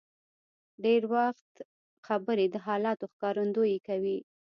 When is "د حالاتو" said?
2.51-3.05